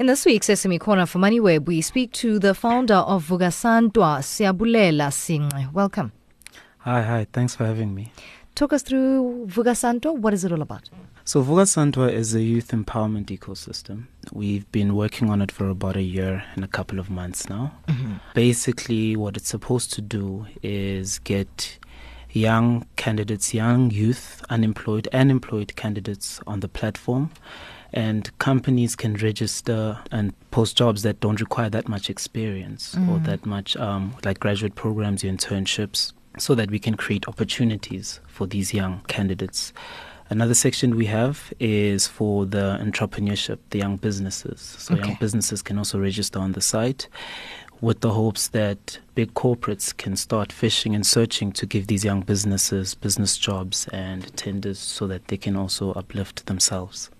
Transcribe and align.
In 0.00 0.06
this 0.06 0.24
week's 0.24 0.46
SME 0.46 0.80
Corner 0.80 1.04
for 1.04 1.18
MoneyWeb, 1.18 1.66
we 1.66 1.82
speak 1.82 2.10
to 2.12 2.38
the 2.38 2.54
founder 2.54 2.94
of 2.94 3.28
Vukasantewaa, 3.28 4.22
Siyabulela 4.22 5.10
Sinqe. 5.10 5.70
Welcome. 5.74 6.12
Hi, 6.78 7.02
hi. 7.02 7.26
Thanks 7.34 7.54
for 7.54 7.66
having 7.66 7.94
me. 7.94 8.10
Talk 8.54 8.72
us 8.72 8.82
through 8.82 9.46
Vukasantewaa. 9.48 10.16
What 10.16 10.32
is 10.32 10.42
it 10.42 10.52
all 10.52 10.62
about? 10.62 10.88
So, 11.26 11.42
Vukasantewaa 11.42 12.14
is 12.14 12.34
a 12.34 12.40
youth 12.40 12.68
empowerment 12.68 13.26
ecosystem. 13.26 14.04
We've 14.32 14.64
been 14.72 14.96
working 14.96 15.28
on 15.28 15.42
it 15.42 15.52
for 15.52 15.68
about 15.68 15.96
a 15.96 16.02
year 16.02 16.44
and 16.54 16.64
a 16.64 16.68
couple 16.68 16.98
of 16.98 17.10
months 17.10 17.50
now. 17.50 17.74
Mm-hmm. 17.88 18.14
Basically, 18.32 19.16
what 19.16 19.36
it's 19.36 19.50
supposed 19.50 19.92
to 19.92 20.00
do 20.00 20.46
is 20.62 21.18
get 21.18 21.78
young 22.30 22.86
candidates, 22.96 23.52
young 23.52 23.90
youth, 23.90 24.42
unemployed 24.48 25.08
and 25.12 25.30
employed 25.30 25.76
candidates 25.76 26.40
on 26.46 26.60
the 26.60 26.68
platform 26.68 27.30
and 27.92 28.36
companies 28.38 28.94
can 28.94 29.14
register 29.14 29.98
and 30.10 30.32
post 30.50 30.76
jobs 30.76 31.02
that 31.02 31.20
don't 31.20 31.40
require 31.40 31.70
that 31.70 31.88
much 31.88 32.08
experience 32.10 32.94
mm. 32.94 33.08
or 33.08 33.18
that 33.20 33.44
much 33.44 33.76
um, 33.76 34.14
like 34.24 34.40
graduate 34.40 34.74
programs 34.74 35.24
or 35.24 35.28
internships 35.28 36.12
so 36.38 36.54
that 36.54 36.70
we 36.70 36.78
can 36.78 36.94
create 36.94 37.26
opportunities 37.26 38.20
for 38.28 38.46
these 38.46 38.72
young 38.72 39.00
candidates 39.08 39.72
another 40.28 40.54
section 40.54 40.96
we 40.96 41.06
have 41.06 41.52
is 41.58 42.06
for 42.06 42.46
the 42.46 42.78
entrepreneurship 42.80 43.58
the 43.70 43.78
young 43.78 43.96
businesses 43.96 44.60
so 44.78 44.94
okay. 44.94 45.08
young 45.08 45.16
businesses 45.20 45.60
can 45.60 45.76
also 45.76 45.98
register 45.98 46.38
on 46.38 46.52
the 46.52 46.60
site 46.60 47.08
with 47.80 48.00
the 48.00 48.10
hopes 48.10 48.48
that 48.48 48.98
big 49.14 49.32
corporates 49.34 49.96
can 49.96 50.14
start 50.14 50.52
fishing 50.52 50.94
and 50.94 51.06
searching 51.06 51.50
to 51.50 51.66
give 51.66 51.86
these 51.88 52.04
young 52.04 52.20
businesses 52.20 52.94
business 52.94 53.36
jobs 53.36 53.88
and 53.92 54.34
tenders 54.36 54.78
so 54.78 55.06
that 55.06 55.26
they 55.28 55.36
can 55.36 55.56
also 55.56 55.92
uplift 55.94 56.46
themselves 56.46 57.10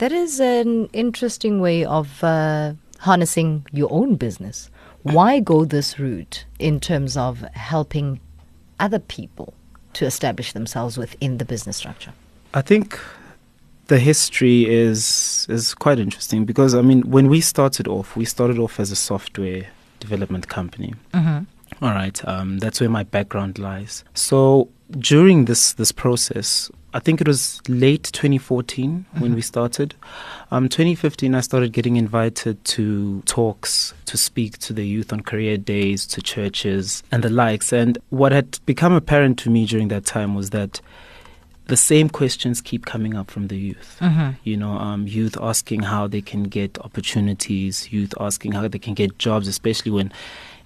that 0.00 0.12
is 0.12 0.40
an 0.40 0.86
interesting 0.94 1.60
way 1.60 1.84
of 1.84 2.24
uh, 2.24 2.72
harnessing 3.00 3.66
your 3.70 3.92
own 3.92 4.16
business. 4.16 4.70
Why 5.02 5.40
go 5.40 5.66
this 5.66 5.98
route 5.98 6.46
in 6.58 6.80
terms 6.80 7.18
of 7.18 7.40
helping 7.52 8.18
other 8.78 8.98
people 8.98 9.52
to 9.92 10.06
establish 10.06 10.52
themselves 10.52 10.96
within 10.96 11.36
the 11.36 11.44
business 11.44 11.76
structure? 11.76 12.12
I 12.54 12.62
think 12.62 12.98
the 13.88 13.98
history 13.98 14.66
is 14.66 15.46
is 15.50 15.74
quite 15.74 15.98
interesting 15.98 16.46
because 16.46 16.74
I 16.74 16.80
mean 16.80 17.02
when 17.02 17.28
we 17.28 17.42
started 17.42 17.86
off, 17.86 18.16
we 18.16 18.24
started 18.24 18.58
off 18.58 18.80
as 18.80 18.90
a 18.90 18.96
software 18.96 19.66
development 19.98 20.48
company. 20.48 20.94
Mm-hmm. 21.12 21.84
All 21.84 21.94
right, 21.94 22.26
um, 22.26 22.58
that's 22.58 22.80
where 22.80 22.90
my 22.90 23.04
background 23.04 23.58
lies. 23.58 24.04
So 24.14 24.68
during 24.92 25.44
this 25.46 25.74
this 25.74 25.92
process, 25.92 26.70
I 26.92 26.98
think 26.98 27.20
it 27.20 27.28
was 27.28 27.60
late 27.68 28.04
2014 28.12 28.90
mm-hmm. 28.90 29.20
when 29.20 29.34
we 29.34 29.42
started. 29.42 29.94
Um, 30.50 30.68
2015, 30.68 31.34
I 31.34 31.40
started 31.40 31.72
getting 31.72 31.96
invited 31.96 32.62
to 32.64 33.22
talks 33.22 33.94
to 34.06 34.16
speak 34.16 34.58
to 34.58 34.72
the 34.72 34.84
youth 34.84 35.12
on 35.12 35.20
career 35.20 35.56
days, 35.56 36.06
to 36.08 36.20
churches, 36.20 37.02
and 37.12 37.22
the 37.22 37.30
likes. 37.30 37.72
And 37.72 37.98
what 38.10 38.32
had 38.32 38.58
become 38.66 38.92
apparent 38.92 39.38
to 39.40 39.50
me 39.50 39.66
during 39.66 39.88
that 39.88 40.04
time 40.04 40.34
was 40.34 40.50
that 40.50 40.80
the 41.66 41.76
same 41.76 42.08
questions 42.08 42.60
keep 42.60 42.84
coming 42.84 43.14
up 43.14 43.30
from 43.30 43.46
the 43.46 43.56
youth. 43.56 43.96
Mm-hmm. 44.00 44.30
You 44.42 44.56
know, 44.56 44.72
um, 44.72 45.06
youth 45.06 45.38
asking 45.40 45.82
how 45.82 46.08
they 46.08 46.20
can 46.20 46.42
get 46.42 46.76
opportunities, 46.80 47.92
youth 47.92 48.12
asking 48.18 48.52
how 48.52 48.66
they 48.66 48.80
can 48.80 48.94
get 48.94 49.18
jobs, 49.18 49.46
especially 49.46 49.92
when 49.92 50.12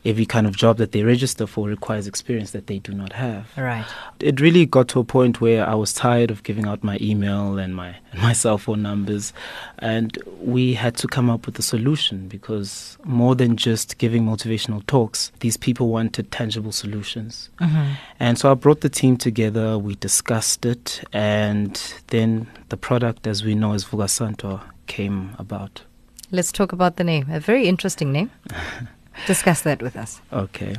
every 0.04 0.26
kind 0.26 0.46
of 0.46 0.56
job 0.56 0.76
that 0.76 0.92
they 0.92 1.02
register 1.02 1.46
for 1.46 1.68
requires 1.68 2.06
experience 2.06 2.50
that 2.50 2.66
they 2.66 2.78
do 2.78 2.92
not 2.92 3.12
have. 3.12 3.50
Right. 3.56 3.86
It 4.20 4.40
really 4.40 4.66
got 4.66 4.88
to 4.88 5.00
a 5.00 5.04
point 5.04 5.40
where 5.40 5.66
I 5.66 5.74
was 5.74 5.92
tired 5.92 6.30
of 6.30 6.42
giving 6.42 6.66
out 6.66 6.84
my 6.84 6.98
email 7.00 7.58
and 7.58 7.74
my 7.74 7.96
and 8.12 8.22
my 8.22 8.32
cell 8.32 8.58
phone 8.58 8.82
numbers, 8.82 9.32
and 9.78 10.16
we 10.40 10.74
had 10.74 10.96
to 10.96 11.08
come 11.08 11.28
up 11.28 11.46
with 11.46 11.58
a 11.58 11.62
solution 11.62 12.28
because 12.28 12.96
more 13.04 13.34
than 13.34 13.56
just 13.56 13.98
giving 13.98 14.24
motivational 14.24 14.86
talks, 14.86 15.32
these 15.40 15.56
people 15.56 15.88
wanted 15.88 16.30
tangible 16.30 16.72
solutions. 16.72 17.50
Mm-hmm. 17.60 17.92
And 18.20 18.38
so 18.38 18.50
I 18.50 18.54
brought 18.54 18.82
the 18.82 18.88
team 18.88 19.16
together. 19.16 19.78
We 19.78 19.96
discussed 19.96 20.64
it, 20.64 21.02
and 21.12 21.80
then 22.08 22.46
the 22.68 22.76
product, 22.76 23.26
as 23.26 23.42
we 23.42 23.54
know 23.54 23.72
as 23.72 23.84
Vukasantewaa, 23.84 24.62
came 24.86 25.34
about. 25.38 25.82
Let's 26.30 26.52
talk 26.52 26.72
about 26.72 26.96
the 26.96 27.04
name. 27.04 27.26
A 27.30 27.40
very 27.40 27.66
interesting 27.68 28.12
name. 28.12 28.30
Discuss 29.26 29.62
that 29.62 29.82
with 29.82 29.96
us. 29.96 30.20
Okay. 30.32 30.76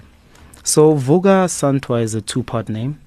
So 0.63 0.95
Vukasantewaa 0.95 2.01
is 2.01 2.15
a 2.15 2.21
two-part 2.21 2.69
name. 2.69 2.99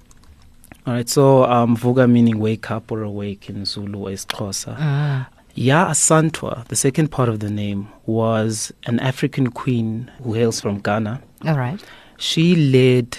All 0.85 0.93
right. 0.93 1.09
So 1.09 1.43
um, 1.45 1.75
Vuka 1.77 2.09
meaning 2.09 2.39
wake 2.39 2.71
up 2.71 2.91
or 2.91 3.03
awake 3.03 3.49
in 3.49 3.65
Zulu 3.65 4.07
is 4.07 4.25
Xhosa. 4.25 4.75
Ah. 4.77 5.29
Yaa 5.55 5.89
Asantewaa, 5.89 6.65
the 6.67 6.75
second 6.75 7.09
part 7.11 7.27
of 7.27 7.39
the 7.39 7.49
name, 7.49 7.89
was 8.05 8.71
an 8.85 8.99
African 8.99 9.49
queen 9.49 10.09
who 10.23 10.33
hails 10.33 10.61
from 10.61 10.79
Ghana. 10.79 11.21
All 11.45 11.57
right. 11.57 11.83
She 12.17 12.55
led 12.55 13.17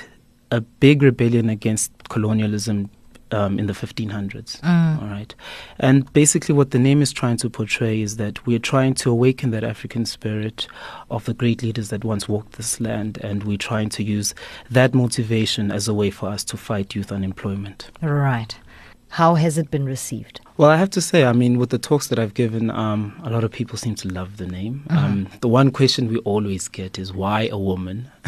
a 0.51 0.61
big 0.61 1.03
rebellion 1.03 1.49
against 1.51 1.93
colonialism 2.09 2.91
um, 3.33 3.59
in 3.59 3.67
the 3.67 3.73
1500s. 3.73 4.61
Mm. 4.61 5.03
All 5.03 5.09
right. 5.09 5.35
And 5.79 6.11
basically, 6.13 6.55
what 6.55 6.71
the 6.71 6.79
name 6.79 7.03
is 7.03 7.13
trying 7.13 7.37
to 7.39 7.51
portray 7.51 8.01
is 8.01 8.17
that 8.17 8.47
we're 8.47 8.59
trying 8.59 8.95
to 8.95 9.11
awaken 9.11 9.51
that 9.51 9.65
African 9.65 10.05
spirit 10.05 10.67
of 11.11 11.25
the 11.25 11.35
great 11.35 11.63
leaders 11.63 11.91
that 11.91 12.05
once 12.05 12.29
walked 12.29 12.53
this 12.53 12.81
land, 12.81 13.19
and 13.23 13.45
we're 13.45 13.59
trying 13.59 13.89
to 13.91 14.03
use 14.03 14.35
that 14.71 14.95
motivation 14.95 15.71
as 15.71 15.89
a 15.89 15.95
way 15.95 16.11
for 16.11 16.29
us 16.29 16.45
to 16.45 16.57
fight 16.57 16.95
youth 16.95 17.13
unemployment. 17.13 17.91
Right. 18.03 18.59
How 19.11 19.35
has 19.35 19.59
it 19.59 19.71
been 19.71 19.85
received? 19.85 20.41
Well, 20.61 20.69
I 20.69 20.77
have 20.77 20.91
to 20.91 21.01
say, 21.01 21.25
I 21.25 21.33
mean, 21.33 21.59
with 21.59 21.71
the 21.71 21.79
talks 21.79 22.09
that 22.09 22.19
I've 22.19 22.35
given, 22.35 22.69
um, 22.71 23.19
a 23.25 23.31
lot 23.31 23.45
of 23.45 23.51
people 23.51 23.79
seem 23.79 23.95
to 23.95 24.09
love 24.09 24.37
the 24.37 24.47
name. 24.47 24.85
Mm-hmm. 24.91 24.99
Um, 24.99 25.27
the 25.41 25.49
one 25.49 25.71
question 25.71 26.07
we 26.07 26.19
always 26.19 26.69
get 26.69 26.99
is 26.99 27.15
why 27.15 27.49
a 27.51 27.57
woman? 27.57 28.11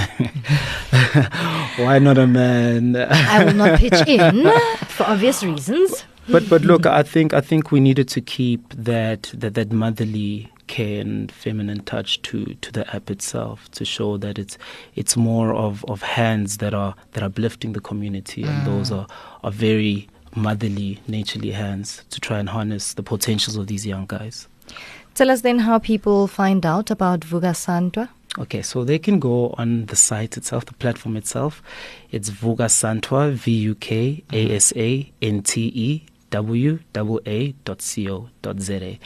why 1.77 1.99
not 1.99 2.17
a 2.17 2.27
man? 2.27 2.97
I 2.97 3.45
will 3.45 3.53
not 3.53 3.79
pitch 3.79 3.93
in 4.09 4.51
for 4.87 5.05
obvious 5.05 5.45
reasons. 5.45 6.07
But 6.27 6.49
but 6.49 6.63
look, 6.63 6.87
I 6.87 7.03
think 7.03 7.35
I 7.35 7.43
think 7.43 7.71
we 7.71 7.81
needed 7.81 8.09
to 8.09 8.23
keep 8.23 8.67
that 8.71 9.31
that, 9.35 9.53
that 9.53 9.71
motherly 9.71 10.51
care 10.69 11.03
and 11.03 11.31
feminine 11.31 11.85
touch 11.85 12.23
to, 12.23 12.47
to 12.47 12.73
the 12.73 12.97
app 12.97 13.11
itself 13.11 13.71
to 13.73 13.85
show 13.85 14.17
that 14.17 14.39
it's 14.39 14.57
it's 14.95 15.19
more 15.19 15.53
of, 15.53 15.85
of 15.85 16.01
hands 16.01 16.57
that 16.59 16.73
are 16.73 16.95
that 17.11 17.23
are 17.23 17.27
uplifting 17.27 17.75
the 17.75 17.81
community 17.81 18.43
and 18.45 18.63
mm. 18.63 18.65
those 18.65 18.91
are, 18.91 19.07
are 19.45 19.51
very 19.51 20.09
motherly, 20.35 21.01
naturally 21.09 21.51
hands 21.51 22.05
to 22.11 22.21
try 22.21 22.39
and 22.39 22.49
harness 22.49 22.95
the 22.95 23.03
potentials 23.03 23.57
of 23.57 23.67
these 23.67 23.87
young 23.87 24.07
guys. 24.07 24.49
Tell 25.15 25.31
us 25.31 25.43
then 25.43 25.59
how 25.61 25.79
people 25.79 26.27
find 26.27 26.65
out 26.65 26.91
about 26.91 27.21
Vukasantewaa. 27.21 28.09
Okay, 28.39 28.63
so 28.63 28.83
they 28.83 28.99
can 28.99 29.19
go 29.19 29.55
on 29.59 29.87
the 29.87 29.97
site 29.97 30.39
itself, 30.39 30.65
the 30.65 30.73
platform 30.73 31.19
itself. 31.19 31.63
It's 32.11 32.31
Vukasantewaa, 32.31 33.33
V 33.33 33.53
U 33.53 33.75
K 33.75 34.25
A 34.33 34.57
S 34.57 34.73
A 34.75 35.13
N 35.21 35.43
T 35.43 35.71
E 35.75 36.03
www.ca.co.za. 36.33 36.89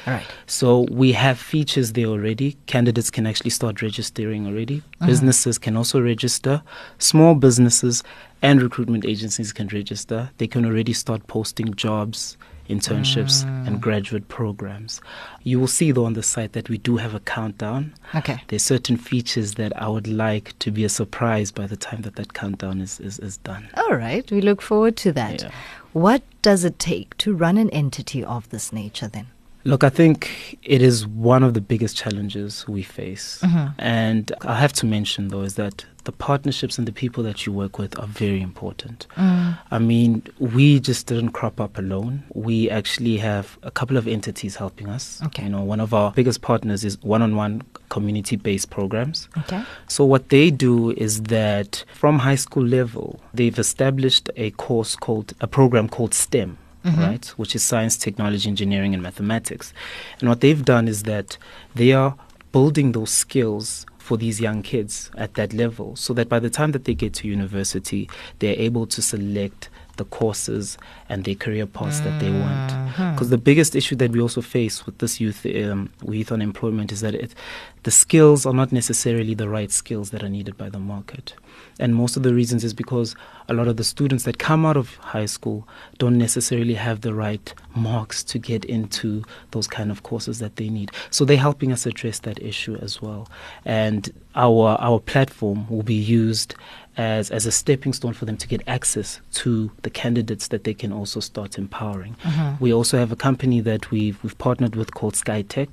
All 0.06 0.14
right. 0.14 0.26
So 0.46 0.86
we 0.90 1.12
have 1.12 1.38
features 1.38 1.92
there 1.92 2.06
already. 2.06 2.56
Candidates 2.66 3.10
can 3.10 3.26
actually 3.26 3.50
start 3.50 3.82
registering 3.82 4.46
already. 4.46 4.78
Uh-huh. 4.78 5.06
Businesses 5.06 5.58
can 5.58 5.76
also 5.76 6.00
register. 6.00 6.62
Small 6.98 7.34
businesses 7.34 8.02
and 8.42 8.62
recruitment 8.62 9.04
agencies 9.04 9.52
can 9.52 9.66
register. 9.68 10.30
They 10.38 10.46
can 10.46 10.64
already 10.64 10.92
start 10.92 11.26
posting 11.26 11.74
jobs, 11.74 12.38
internships, 12.68 13.44
mm. 13.44 13.66
and 13.66 13.80
graduate 13.80 14.28
programs. 14.28 15.00
You 15.42 15.60
will 15.60 15.66
see, 15.66 15.92
though, 15.92 16.04
on 16.04 16.14
the 16.14 16.22
site 16.22 16.52
that 16.52 16.68
we 16.68 16.78
do 16.78 16.96
have 16.96 17.14
a 17.14 17.20
countdown. 17.20 17.94
Okay. 18.14 18.42
There's 18.48 18.62
certain 18.62 18.96
features 18.96 19.54
that 19.54 19.80
I 19.80 19.88
would 19.88 20.08
like 20.08 20.58
to 20.60 20.70
be 20.70 20.84
a 20.84 20.88
surprise 20.88 21.52
by 21.52 21.66
the 21.66 21.76
time 21.76 22.02
that 22.02 22.16
that 22.16 22.34
countdown 22.34 22.80
is, 22.80 23.00
is, 23.00 23.18
is 23.18 23.36
done. 23.38 23.68
All 23.76 23.94
right. 23.94 24.30
We 24.30 24.40
look 24.40 24.62
forward 24.62 24.96
to 24.98 25.12
that. 25.12 25.42
Yeah. 25.42 25.50
What 25.92 26.22
does 26.42 26.64
it 26.64 26.78
take 26.78 27.16
to 27.18 27.34
run 27.34 27.56
an 27.56 27.70
entity 27.70 28.22
of 28.22 28.48
this 28.50 28.72
nature 28.72 29.08
then? 29.08 29.28
Look, 29.66 29.82
I 29.82 29.88
think 29.88 30.58
it 30.62 30.80
is 30.80 31.06
one 31.06 31.42
of 31.42 31.54
the 31.54 31.60
biggest 31.60 31.96
challenges 31.96 32.66
we 32.68 32.82
face. 32.82 33.40
Mm-hmm. 33.42 33.80
And 33.80 34.32
I 34.42 34.54
have 34.54 34.72
to 34.74 34.86
mention, 34.86 35.28
though, 35.28 35.42
is 35.42 35.56
that 35.56 35.84
the 36.04 36.12
partnerships 36.12 36.78
and 36.78 36.86
the 36.86 36.92
people 36.92 37.24
that 37.24 37.44
you 37.44 37.52
work 37.52 37.76
with 37.78 37.98
are 37.98 38.06
very 38.06 38.40
important. 38.40 39.08
Mm. 39.16 39.58
I 39.72 39.78
mean, 39.80 40.22
we 40.38 40.78
just 40.78 41.08
didn't 41.08 41.30
crop 41.30 41.60
up 41.60 41.78
alone. 41.78 42.22
We 42.32 42.70
actually 42.70 43.16
have 43.16 43.58
a 43.64 43.72
couple 43.72 43.96
of 43.96 44.06
entities 44.06 44.54
helping 44.54 44.88
us. 44.88 45.20
Okay. 45.24 45.42
You 45.42 45.48
know, 45.48 45.62
one 45.62 45.80
of 45.80 45.92
our 45.92 46.12
biggest 46.12 46.42
partners 46.42 46.84
is 46.84 47.02
one 47.02 47.22
on 47.22 47.34
one 47.34 47.62
community 47.88 48.36
based 48.36 48.70
programs. 48.70 49.28
Okay. 49.38 49.64
So, 49.88 50.04
what 50.04 50.28
they 50.28 50.50
do 50.52 50.92
is 50.92 51.22
that 51.24 51.84
from 51.92 52.20
high 52.20 52.36
school 52.36 52.64
level, 52.64 53.20
they've 53.34 53.58
established 53.58 54.30
a 54.36 54.52
course 54.52 54.94
called, 54.94 55.34
a 55.40 55.48
program 55.48 55.88
called 55.88 56.14
STEM 56.14 56.56
mm-hmm. 56.86 57.00
right, 57.00 57.26
which 57.36 57.54
is 57.54 57.62
science, 57.62 57.96
technology, 57.96 58.48
engineering, 58.48 58.94
and 58.94 59.02
mathematics. 59.02 59.72
And 60.20 60.28
what 60.28 60.40
they've 60.40 60.64
done 60.64 60.88
is 60.88 61.02
that 61.04 61.36
they 61.74 61.92
are 61.92 62.16
building 62.52 62.92
those 62.92 63.10
skills 63.10 63.84
for 63.98 64.16
these 64.16 64.40
young 64.40 64.62
kids 64.62 65.10
at 65.16 65.34
that 65.34 65.52
level 65.52 65.96
so 65.96 66.14
that 66.14 66.28
by 66.28 66.38
the 66.38 66.48
time 66.48 66.72
that 66.72 66.84
they 66.84 66.94
get 66.94 67.12
to 67.12 67.28
university, 67.28 68.08
they're 68.38 68.58
able 68.58 68.86
to 68.86 69.02
select 69.02 69.68
the 69.96 70.04
courses 70.04 70.78
and 71.08 71.24
their 71.24 71.34
career 71.34 71.66
paths 71.66 72.00
that 72.00 72.20
they 72.20 72.30
want. 72.30 73.12
Because 73.12 73.30
the 73.30 73.38
biggest 73.38 73.74
issue 73.74 73.96
that 73.96 74.10
we 74.10 74.20
also 74.20 74.40
face 74.40 74.86
with 74.86 74.98
this 74.98 75.20
youth, 75.20 75.44
um, 75.46 75.90
youth 76.08 76.32
unemployment, 76.32 76.92
is 76.92 77.00
that 77.00 77.14
it, 77.14 77.34
the 77.82 77.90
skills 77.90 78.46
are 78.46 78.54
not 78.54 78.72
necessarily 78.72 79.34
the 79.34 79.48
right 79.48 79.70
skills 79.70 80.10
that 80.10 80.22
are 80.22 80.28
needed 80.28 80.56
by 80.56 80.68
the 80.68 80.78
market. 80.78 81.34
And 81.78 81.94
most 81.94 82.16
of 82.16 82.22
the 82.22 82.34
reasons 82.34 82.64
is 82.64 82.74
because 82.74 83.14
a 83.48 83.54
lot 83.54 83.68
of 83.68 83.76
the 83.76 83.84
students 83.84 84.24
that 84.24 84.38
come 84.38 84.64
out 84.64 84.76
of 84.76 84.96
high 84.96 85.26
school 85.26 85.68
don't 85.98 86.16
necessarily 86.18 86.74
have 86.74 87.02
the 87.02 87.14
right 87.14 87.52
marks 87.74 88.24
to 88.24 88.38
get 88.38 88.64
into 88.64 89.22
those 89.50 89.66
kind 89.66 89.90
of 89.90 90.02
courses 90.02 90.38
that 90.38 90.56
they 90.56 90.68
need. 90.68 90.90
So 91.10 91.24
they're 91.24 91.36
helping 91.36 91.72
us 91.72 91.86
address 91.86 92.20
that 92.20 92.42
issue 92.42 92.76
as 92.76 93.02
well. 93.02 93.28
And 93.64 94.10
our 94.36 94.76
our 94.80 95.00
platform 95.00 95.68
will 95.68 95.82
be 95.82 95.94
used 95.94 96.54
as, 96.96 97.30
as 97.30 97.46
a 97.46 97.52
stepping 97.52 97.92
stone 97.92 98.12
for 98.12 98.24
them 98.24 98.36
to 98.36 98.48
get 98.48 98.62
access 98.66 99.20
to 99.30 99.70
the 99.82 99.90
candidates 99.90 100.48
that 100.48 100.64
they 100.64 100.74
can 100.74 100.92
also 100.92 101.20
start 101.20 101.58
empowering. 101.58 102.16
We 102.60 102.72
also 102.72 102.98
have 102.98 103.12
a 103.12 103.16
company 103.16 103.60
that 103.60 103.90
we've, 103.90 104.22
we've 104.22 104.38
partnered 104.38 104.76
with 104.76 104.94
called 104.94 105.14
SkyTech. 105.14 105.68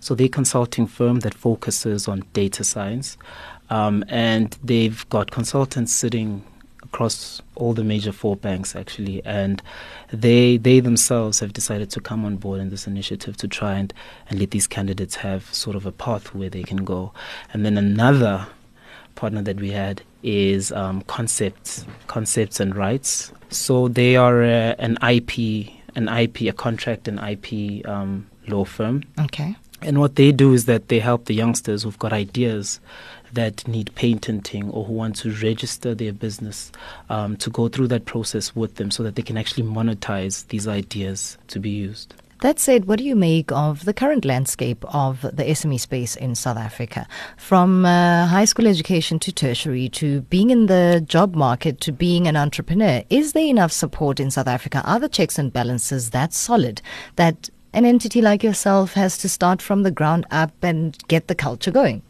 So 0.00 0.14
they're 0.14 0.26
a 0.26 0.30
consulting 0.30 0.86
firm 0.86 1.20
that 1.20 1.34
focuses 1.34 2.08
on 2.08 2.24
data 2.32 2.64
science. 2.64 3.18
Um, 3.68 4.04
and 4.08 4.56
they've 4.64 5.08
got 5.10 5.30
consultants 5.30 5.92
sitting 5.92 6.44
across 6.92 7.40
all 7.54 7.72
the 7.72 7.84
major 7.84 8.12
four 8.12 8.36
banks 8.36 8.74
actually. 8.74 9.22
And 9.24 9.62
they 10.12 10.56
they 10.56 10.80
themselves 10.80 11.40
have 11.40 11.52
decided 11.52 11.90
to 11.90 12.00
come 12.00 12.24
on 12.24 12.36
board 12.36 12.60
in 12.60 12.70
this 12.70 12.86
initiative 12.86 13.36
to 13.38 13.48
try 13.48 13.74
and, 13.74 13.92
and 14.28 14.40
let 14.40 14.50
these 14.50 14.66
candidates 14.66 15.16
have 15.16 15.52
sort 15.54 15.76
of 15.76 15.86
a 15.86 15.92
path 15.92 16.34
where 16.34 16.50
they 16.50 16.62
can 16.62 16.84
go. 16.84 17.12
And 17.52 17.64
then 17.64 17.78
another 17.78 18.46
partner 19.14 19.42
that 19.42 19.60
we 19.60 19.70
had 19.70 20.02
is 20.22 20.72
um, 20.72 21.02
concepts 21.02 21.86
concepts 22.06 22.60
and 22.60 22.74
rights. 22.74 23.32
So 23.50 23.88
they 23.88 24.16
are 24.16 24.42
uh, 24.42 24.74
an 24.78 24.98
ip 25.02 25.38
an 25.94 26.08
ip 26.08 26.40
a 26.42 26.52
contract 26.52 27.08
and 27.08 27.18
ip 27.20 27.86
um, 27.86 28.26
law 28.48 28.64
firm. 28.64 29.04
Okay. 29.20 29.54
And 29.82 29.98
what 29.98 30.16
they 30.16 30.32
do 30.32 30.52
is 30.52 30.66
that 30.66 30.88
they 30.88 30.98
help 30.98 31.24
the 31.24 31.34
youngsters 31.34 31.82
who've 31.82 31.98
got 31.98 32.12
ideas 32.12 32.80
that 33.32 33.66
need 33.66 33.94
patenting 33.94 34.70
or 34.70 34.84
who 34.84 34.92
want 34.92 35.16
to 35.16 35.30
register 35.30 35.94
their 35.94 36.12
business 36.12 36.72
um, 37.08 37.36
to 37.36 37.50
go 37.50 37.68
through 37.68 37.88
that 37.88 38.04
process 38.04 38.54
with 38.56 38.74
them 38.76 38.90
so 38.90 39.02
that 39.02 39.14
they 39.14 39.22
can 39.22 39.36
actually 39.36 39.62
monetize 39.62 40.46
these 40.48 40.66
ideas 40.66 41.38
to 41.48 41.60
be 41.60 41.70
used. 41.70 42.14
That 42.42 42.58
said, 42.58 42.86
what 42.86 42.98
do 42.98 43.04
you 43.04 43.16
make 43.16 43.52
of 43.52 43.84
the 43.84 43.92
current 43.92 44.24
landscape 44.24 44.82
of 44.94 45.20
the 45.20 45.44
SME 45.44 45.78
space 45.78 46.16
in 46.16 46.34
South 46.34 46.56
Africa? 46.56 47.06
From 47.36 47.84
uh, 47.84 48.26
high 48.26 48.46
school 48.46 48.66
education 48.66 49.18
to 49.20 49.32
tertiary 49.32 49.90
to 49.90 50.22
being 50.22 50.48
in 50.48 50.64
the 50.64 51.04
job 51.06 51.34
market 51.34 51.82
to 51.82 51.92
being 51.92 52.26
an 52.26 52.36
entrepreneur, 52.36 53.04
is 53.10 53.34
there 53.34 53.44
enough 53.44 53.72
support 53.72 54.18
in 54.18 54.30
South 54.30 54.46
Africa? 54.46 54.80
Are 54.86 54.98
the 54.98 55.08
checks 55.10 55.38
and 55.38 55.52
balances 55.52 56.10
that 56.10 56.32
solid 56.32 56.80
that 57.16 57.50
an 57.72 57.84
entity 57.84 58.20
like 58.20 58.42
yourself 58.42 58.94
has 58.94 59.18
to 59.18 59.28
start 59.28 59.62
from 59.62 59.82
the 59.82 59.90
ground 59.90 60.26
up 60.30 60.52
and 60.62 60.96
get 61.08 61.28
the 61.28 61.34
culture 61.34 61.70
going? 61.70 62.02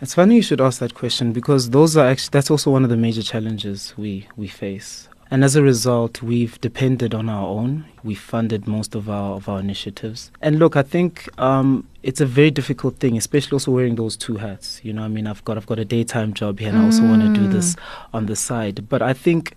It's 0.00 0.14
funny 0.14 0.36
you 0.36 0.42
should 0.42 0.60
ask 0.60 0.80
that 0.80 0.94
question 0.94 1.32
because 1.32 1.70
those 1.70 1.96
are 1.96 2.06
actually 2.06 2.30
that's 2.32 2.50
also 2.50 2.70
one 2.70 2.84
of 2.84 2.90
the 2.90 2.96
major 2.96 3.22
challenges 3.22 3.94
we 3.98 4.26
we 4.36 4.48
face. 4.48 5.08
And 5.32 5.44
as 5.44 5.54
a 5.54 5.62
result, 5.62 6.22
we've 6.22 6.60
depended 6.60 7.14
on 7.14 7.28
our 7.28 7.46
own. 7.46 7.84
We 8.02 8.16
funded 8.16 8.66
most 8.66 8.94
of 8.94 9.08
our 9.08 9.34
of 9.34 9.48
our 9.48 9.60
initiatives. 9.60 10.32
And 10.40 10.58
look, 10.58 10.74
I 10.74 10.82
think 10.82 11.28
um, 11.38 11.86
it's 12.02 12.20
a 12.20 12.26
very 12.26 12.50
difficult 12.50 12.96
thing, 12.96 13.16
especially 13.16 13.56
also 13.56 13.70
wearing 13.70 13.94
those 13.94 14.16
two 14.16 14.38
hats. 14.38 14.80
You 14.82 14.92
know, 14.94 15.02
I 15.02 15.08
mean, 15.08 15.26
I've 15.26 15.44
got 15.44 15.56
I've 15.56 15.66
got 15.66 15.78
a 15.78 15.84
daytime 15.84 16.32
job 16.32 16.58
here, 16.58 16.70
and 16.70 16.78
I 16.78 16.84
also 16.84 17.04
want 17.04 17.22
to 17.22 17.32
do 17.32 17.46
this 17.46 17.76
on 18.12 18.26
the 18.26 18.36
side. 18.36 18.88
But 18.88 19.02
I 19.02 19.12
think 19.12 19.54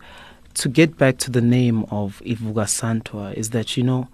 to 0.55 0.69
get 0.69 0.97
back 0.97 1.17
to 1.19 1.31
the 1.31 1.41
name 1.41 1.85
of 1.89 2.21
iVukasantewaa 2.25 3.33
is 3.33 3.49
that 3.51 3.75
you 3.75 3.83
know 3.83 4.09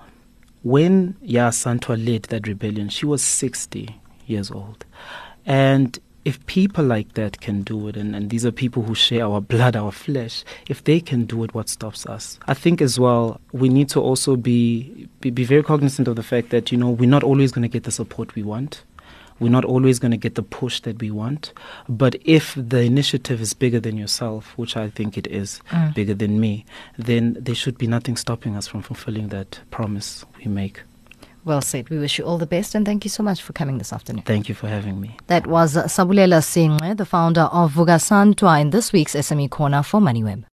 when 0.64 1.14
Yaa 1.24 2.06
led 2.06 2.24
that 2.24 2.48
rebellion, 2.48 2.90
she 2.90 3.06
was 3.06 3.24
60 3.24 4.00
years 4.26 4.52
old. 4.52 4.86
And 5.46 5.98
if 6.26 6.46
people 6.46 6.84
like 6.84 7.14
that 7.14 7.40
can 7.40 7.64
do 7.64 7.88
it, 7.88 7.96
and, 7.96 8.16
and 8.16 8.30
these 8.30 8.46
are 8.46 8.52
people 8.52 8.84
who 8.84 8.94
share 8.94 9.26
our 9.26 9.42
blood, 9.42 9.76
our 9.76 9.92
flesh, 9.92 10.44
if 10.68 10.84
they 10.84 11.00
can 11.00 11.26
do 11.26 11.44
it, 11.44 11.54
what 11.54 11.70
stops 11.70 12.06
us? 12.06 12.38
I 12.48 12.54
think 12.54 12.82
as 12.82 13.00
well, 13.00 13.40
we 13.54 13.70
need 13.70 13.90
to 13.90 14.02
also 14.02 14.36
be, 14.36 15.08
be, 15.22 15.30
be 15.30 15.44
very 15.44 15.64
cognizant 15.64 16.08
of 16.08 16.16
the 16.16 16.24
fact 16.24 16.50
that, 16.50 16.72
you 16.72 16.78
know, 16.78 16.90
we're 16.90 17.10
not 17.10 17.24
always 17.24 17.52
going 17.52 17.64
to 17.64 17.70
get 17.70 17.84
the 17.84 17.92
support 17.92 18.36
we 18.36 18.44
want. 18.44 18.84
We're 19.40 19.50
not 19.50 19.66
always 19.66 20.00
going 20.00 20.12
to 20.12 20.18
get 20.18 20.36
the 20.36 20.44
push 20.44 20.80
that 20.82 21.00
we 21.00 21.12
want. 21.12 21.54
But 21.88 22.16
if 22.26 22.54
the 22.56 22.82
initiative 22.82 23.40
is 23.42 23.54
bigger 23.54 23.80
than 23.80 23.98
yourself, 23.98 24.54
which 24.58 24.76
I 24.78 24.90
think 24.90 25.18
it 25.18 25.28
is, 25.28 25.62
Mm. 25.72 25.94
bigger 25.94 26.14
than 26.14 26.40
me, 26.40 26.66
then 26.98 27.38
there 27.40 27.56
should 27.56 27.78
be 27.78 27.88
nothing 27.88 28.18
stopping 28.18 28.56
us 28.56 28.68
from 28.68 28.82
fulfilling 28.82 29.30
that 29.30 29.60
promise 29.72 30.26
we 30.38 30.46
make. 30.52 30.82
Well 31.46 31.62
said. 31.62 31.90
We 31.90 31.98
wish 31.98 32.20
you 32.20 32.26
all 32.26 32.38
the 32.38 32.46
best 32.46 32.76
and 32.76 32.86
thank 32.86 33.06
you 33.06 33.10
so 33.10 33.24
much 33.24 33.42
for 33.42 33.54
coming 33.54 33.78
this 33.78 33.94
afternoon. 33.94 34.24
Thank 34.24 34.50
you 34.50 34.56
for 34.56 34.68
having 34.68 35.00
me. 35.00 35.16
That 35.28 35.48
was 35.48 35.74
Siyabulela 35.76 36.42
Sinqe, 36.44 36.98
the 36.98 37.06
founder 37.06 37.44
of 37.44 37.74
Vukasantewaa 37.74 38.60
in 38.62 38.70
this 38.72 38.92
week's 38.92 39.16
SME 39.16 39.50
Corner 39.50 39.82
for 39.82 40.02
MoneyWeb. 40.02 40.44